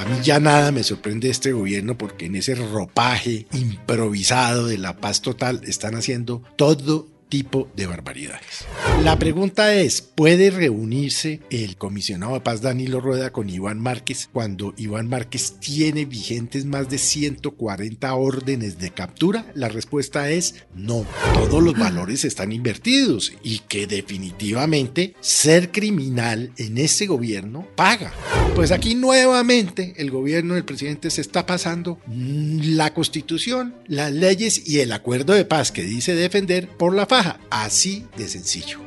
[0.00, 4.96] A mí ya nada me sorprende este gobierno porque en ese ropaje improvisado de la
[4.96, 8.66] paz total están haciendo todo tipo de barbaridades.
[9.02, 14.74] La pregunta es, ¿puede reunirse el comisionado de paz Danilo Rueda con Iván Márquez cuando
[14.76, 19.46] Iván Márquez tiene vigentes más de 140 órdenes de captura?
[19.54, 21.06] La respuesta es no.
[21.32, 28.12] Todos los valores están invertidos y que definitivamente ser criminal en ese gobierno paga.
[28.54, 34.80] Pues aquí nuevamente el gobierno del presidente se está pasando la constitución, las leyes y
[34.80, 37.06] el acuerdo de paz que dice defender por la
[37.50, 38.80] Así de sencillo.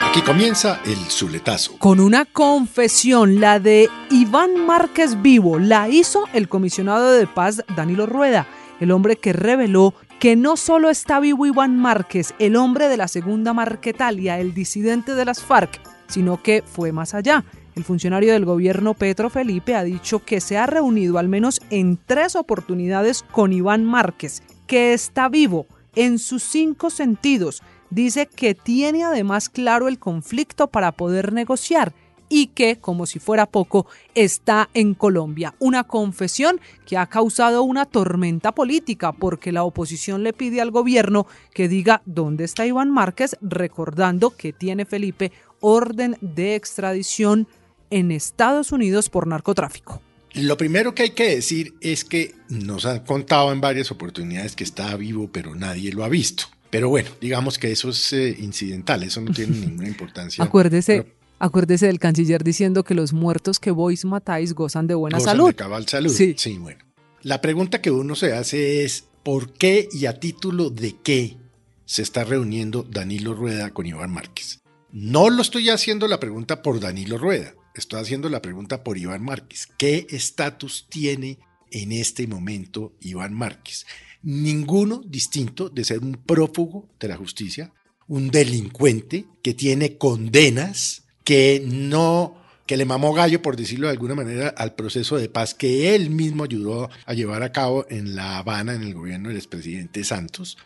[0.00, 1.78] Aquí comienza el zuletazo.
[1.78, 8.04] Con una confesión, la de Iván Márquez Vivo, la hizo el comisionado de paz Danilo
[8.04, 8.46] Rueda,
[8.78, 13.08] el hombre que reveló que no solo está vivo Iván Márquez, el hombre de la
[13.08, 17.44] segunda Marquetalia, el disidente de las FARC, sino que fue más allá.
[17.74, 21.98] El funcionario del gobierno Petro Felipe ha dicho que se ha reunido al menos en
[22.04, 27.62] tres oportunidades con Iván Márquez, que está vivo en sus cinco sentidos.
[27.90, 31.92] Dice que tiene además claro el conflicto para poder negociar
[32.34, 35.54] y que, como si fuera poco, está en Colombia.
[35.58, 41.26] Una confesión que ha causado una tormenta política porque la oposición le pide al gobierno
[41.52, 47.46] que diga dónde está Iván Márquez, recordando que tiene Felipe orden de extradición
[47.90, 50.00] en Estados Unidos por narcotráfico.
[50.34, 54.64] Lo primero que hay que decir es que nos han contado en varias oportunidades que
[54.64, 56.44] está vivo, pero nadie lo ha visto.
[56.70, 60.42] Pero bueno, digamos que eso es eh, incidental, eso no tiene ninguna importancia.
[60.42, 65.18] Acuérdese, Pero acuérdese del canciller diciendo que los muertos que vos matáis gozan de buena
[65.18, 65.48] gozan salud.
[65.48, 66.10] de cabal salud.
[66.10, 66.34] Sí.
[66.38, 66.82] sí, bueno.
[67.22, 71.36] La pregunta que uno se hace es, ¿por qué y a título de qué
[71.84, 74.60] se está reuniendo Danilo Rueda con Iván Márquez?
[74.92, 79.22] No lo estoy haciendo la pregunta por Danilo Rueda, estoy haciendo la pregunta por Iván
[79.22, 79.68] Márquez.
[79.78, 81.38] ¿Qué estatus tiene
[81.70, 83.86] en este momento Iván Márquez?
[84.22, 87.72] Ninguno distinto de ser un prófugo de la justicia,
[88.06, 94.14] un delincuente que tiene condenas, que no que le mamó gallo, por decirlo de alguna
[94.14, 98.38] manera, al proceso de paz que él mismo ayudó a llevar a cabo en La
[98.38, 100.56] Habana, en el gobierno del expresidente Santos,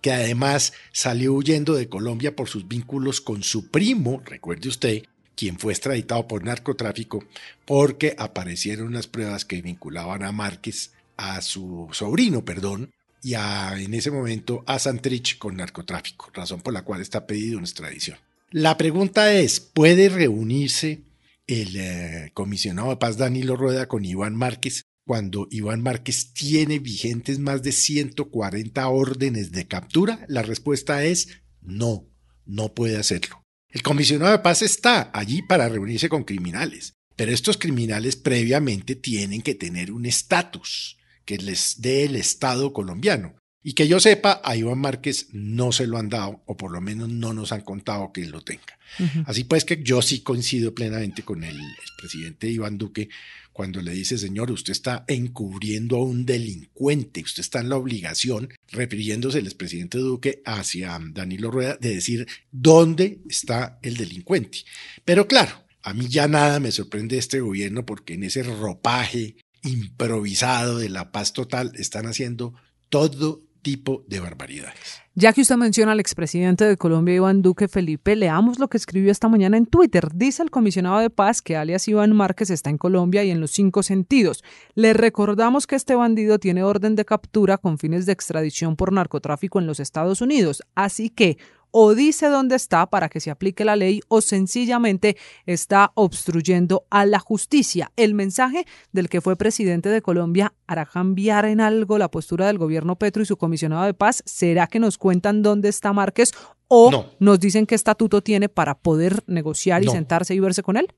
[0.00, 5.04] que además salió huyendo de Colombia por sus vínculos con su primo, recuerde usted,
[5.36, 7.24] quien fue extraditado por narcotráfico,
[7.64, 12.90] porque aparecieron las pruebas que vinculaban a Márquez, a su sobrino, perdón,
[13.22, 17.58] y a, en ese momento a Santrich con narcotráfico, razón por la cual está pedido
[17.58, 18.18] una extradición.
[18.50, 21.02] La pregunta es, ¿puede reunirse
[21.46, 27.38] el eh, comisionado de paz Danilo Rueda con Iván Márquez cuando Iván Márquez tiene vigentes
[27.38, 30.24] más de 140 órdenes de captura?
[30.28, 31.28] La respuesta es
[31.60, 32.06] no,
[32.44, 33.45] no puede hacerlo.
[33.76, 39.42] El comisionado de paz está allí para reunirse con criminales, pero estos criminales previamente tienen
[39.42, 43.36] que tener un estatus que les dé el Estado colombiano.
[43.66, 46.80] Y que yo sepa, a Iván Márquez no se lo han dado, o por lo
[46.80, 48.78] menos no nos han contado que él lo tenga.
[49.24, 51.58] Así pues que yo sí coincido plenamente con el
[51.98, 53.08] presidente Iván Duque
[53.52, 58.50] cuando le dice, señor, usted está encubriendo a un delincuente, usted está en la obligación,
[58.70, 64.58] refiriéndose el expresidente Duque hacia Danilo Rueda, de decir dónde está el delincuente.
[65.04, 70.78] Pero claro, a mí ya nada me sorprende este gobierno porque en ese ropaje improvisado
[70.78, 72.54] de la paz total están haciendo
[72.88, 75.02] todo tipo de barbaridades.
[75.16, 79.10] Ya que usted menciona al expresidente de Colombia, Iván Duque Felipe, leamos lo que escribió
[79.10, 80.08] esta mañana en Twitter.
[80.14, 83.50] Dice el comisionado de paz que alias Iván Márquez está en Colombia y en los
[83.50, 84.44] cinco sentidos.
[84.76, 89.58] Le recordamos que este bandido tiene orden de captura con fines de extradición por narcotráfico
[89.58, 90.62] en los Estados Unidos.
[90.76, 91.36] Así que
[91.70, 97.04] o dice dónde está para que se aplique la ley o sencillamente está obstruyendo a
[97.06, 97.92] la justicia.
[97.96, 102.58] El mensaje del que fue presidente de Colombia hará cambiar en algo la postura del
[102.58, 104.22] gobierno Petro y su comisionado de paz.
[104.26, 106.32] ¿Será que nos cuentan dónde está Márquez
[106.68, 107.10] o No.
[107.20, 109.92] nos dicen qué estatuto tiene para poder negociar y No.
[109.92, 110.88] sentarse y verse con él?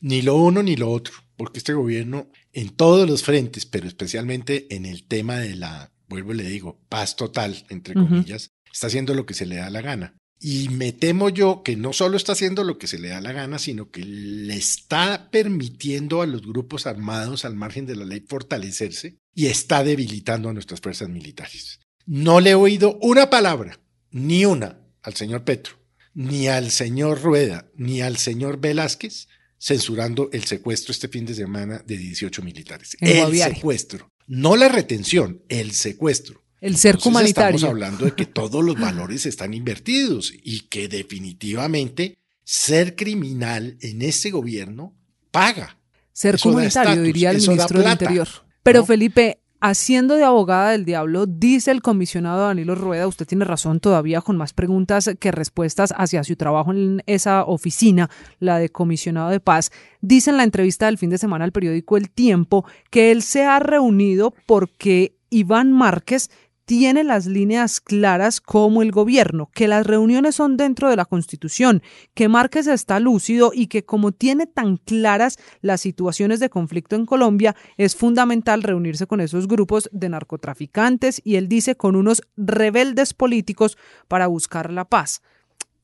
[0.00, 4.74] Ni lo uno ni lo otro, porque este gobierno en todos los frentes, pero especialmente
[4.74, 9.14] en el tema de la, vuelvo y le digo, paz total, entre comillas, está haciendo
[9.14, 10.18] lo que se le da la gana.
[10.40, 13.32] Y me temo yo que no solo está haciendo lo que se le da la
[13.32, 18.24] gana, sino que le está permitiendo a los grupos armados al margen de la ley
[18.28, 21.78] fortalecerse y está debilitando a nuestras fuerzas militares.
[22.04, 23.80] No le he oído una palabra,
[24.10, 25.76] ni una, al señor Petro,
[26.12, 29.28] ni al señor Rueda, ni al señor Velázquez
[29.58, 32.96] censurando el secuestro este fin de semana de 18 militares.
[33.00, 33.54] En el Guaviare.
[33.54, 36.43] secuestro, no la retención, el secuestro.
[36.64, 37.56] El Entonces, humanitario.
[37.56, 44.00] Estamos hablando de que todos los valores están invertidos y que definitivamente ser criminal en
[44.00, 44.94] este gobierno
[45.30, 45.76] paga.
[46.14, 48.28] Cerco Eso estatus, diría el ministro del plata, Interior.
[48.62, 48.86] Pero ¿no?
[48.86, 54.22] Felipe, haciendo de abogada del diablo, dice el comisionado Danilo Rueda, usted tiene razón todavía
[54.22, 58.08] con más preguntas que respuestas hacia su trabajo en esa oficina,
[58.40, 59.70] la de comisionado de paz,
[60.00, 63.44] dice en la entrevista del fin de semana al periódico El Tiempo que él se
[63.44, 66.30] ha reunido porque Iván Márquez
[66.64, 71.82] tiene las líneas claras como el gobierno, que las reuniones son dentro de la Constitución,
[72.14, 77.06] que Márquez está lúcido y que como tiene tan claras las situaciones de conflicto en
[77.06, 83.14] Colombia, es fundamental reunirse con esos grupos de narcotraficantes y él dice con unos rebeldes
[83.14, 83.76] políticos
[84.08, 85.22] para buscar la paz.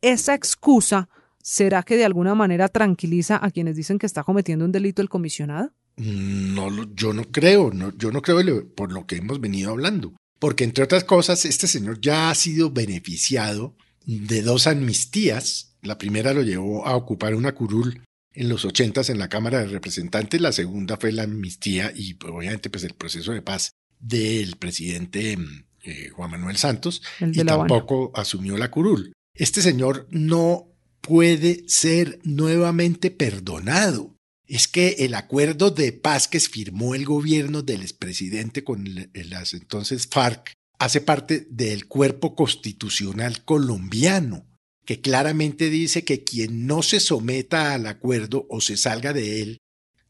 [0.02, 1.08] Esa excusa,
[1.42, 5.10] ¿será que de alguna manera tranquiliza a quienes dicen que está cometiendo un delito el
[5.10, 5.72] comisionado?
[5.96, 8.38] No, yo no creo, no, yo no creo
[8.74, 10.14] por lo que hemos venido hablando.
[10.40, 13.76] Porque entre otras cosas, este señor ya ha sido beneficiado
[14.06, 15.76] de dos amnistías.
[15.82, 18.02] La primera lo llevó a ocupar una curul
[18.32, 20.40] en los ochentas en la Cámara de Representantes.
[20.40, 25.64] La segunda fue la amnistía y obviamente pues el proceso de paz del presidente mm,
[25.82, 29.12] eh, Juan Manuel Santos El y tampoco asumió la curul.
[29.34, 30.68] Este señor no
[31.00, 34.16] puede ser nuevamente perdonado.
[34.50, 40.08] Es que el acuerdo de paz que firmó el gobierno del expresidente con las entonces
[40.08, 44.48] FARC hace parte del cuerpo constitucional colombiano,
[44.84, 49.58] que claramente dice que quien no se someta al acuerdo o se salga de él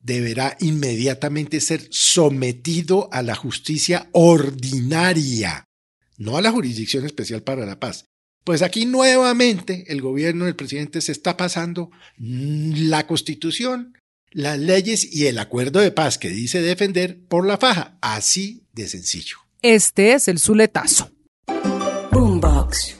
[0.00, 5.66] deberá inmediatamente ser sometido a la justicia ordinaria,
[6.16, 8.06] no a la Jurisdicción Especial para la Paz.
[8.44, 13.92] Pues aquí nuevamente el gobierno del presidente se está pasando la constitución,
[14.30, 17.98] las leyes y el acuerdo de paz que dice defender por la faja.
[18.00, 19.36] Así de sencillo.
[19.62, 21.10] Este es el Zuletazo.
[22.10, 22.99] Boombox.